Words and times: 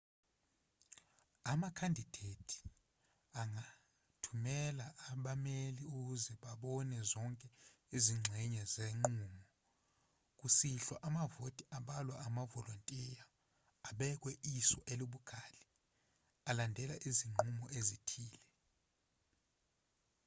amakhandidethi 1.51 2.59
angathumela 3.41 4.87
abameli 5.11 5.83
ukuze 5.97 6.31
babone 6.43 6.97
zonke 7.11 7.47
izingxenye 7.97 8.63
zenqubo 8.73 9.39
kusihlwa 10.39 10.95
amavoti 11.07 11.63
abalwa 11.77 12.15
amavolontiya 12.27 13.23
abekwe 13.89 14.31
iso 14.57 14.79
elibukhali 14.91 15.63
alandela 16.49 16.95
izinqubo 17.09 17.63
ezithile 17.77 18.41